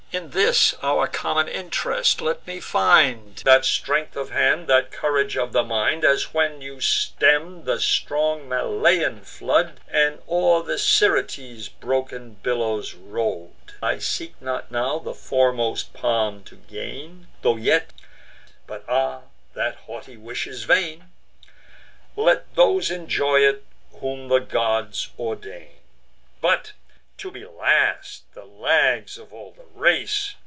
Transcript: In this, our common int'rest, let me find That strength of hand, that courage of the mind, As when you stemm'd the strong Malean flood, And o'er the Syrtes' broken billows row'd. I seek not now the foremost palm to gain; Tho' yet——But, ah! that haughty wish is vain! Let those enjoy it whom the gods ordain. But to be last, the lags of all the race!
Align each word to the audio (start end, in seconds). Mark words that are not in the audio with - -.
In 0.13 0.31
this, 0.31 0.73
our 0.81 1.07
common 1.07 1.47
int'rest, 1.47 2.19
let 2.19 2.45
me 2.45 2.59
find 2.59 3.37
That 3.45 3.63
strength 3.63 4.17
of 4.17 4.29
hand, 4.29 4.67
that 4.67 4.91
courage 4.91 5.37
of 5.37 5.53
the 5.53 5.63
mind, 5.63 6.03
As 6.03 6.33
when 6.33 6.59
you 6.59 6.81
stemm'd 6.81 7.63
the 7.63 7.79
strong 7.79 8.49
Malean 8.49 9.25
flood, 9.25 9.79
And 9.87 10.21
o'er 10.27 10.63
the 10.63 10.77
Syrtes' 10.77 11.69
broken 11.69 12.31
billows 12.43 12.93
row'd. 12.93 13.53
I 13.81 13.99
seek 13.99 14.33
not 14.41 14.69
now 14.69 14.99
the 14.99 15.13
foremost 15.13 15.93
palm 15.93 16.43
to 16.43 16.57
gain; 16.57 17.27
Tho' 17.41 17.55
yet——But, 17.55 18.83
ah! 18.89 19.21
that 19.53 19.75
haughty 19.77 20.17
wish 20.17 20.45
is 20.45 20.65
vain! 20.65 21.05
Let 22.17 22.53
those 22.55 22.91
enjoy 22.91 23.45
it 23.45 23.63
whom 23.93 24.27
the 24.27 24.39
gods 24.39 25.09
ordain. 25.17 25.69
But 26.41 26.73
to 27.17 27.29
be 27.29 27.45
last, 27.45 28.23
the 28.33 28.43
lags 28.45 29.15
of 29.15 29.31
all 29.31 29.51
the 29.55 29.79
race! 29.79 30.33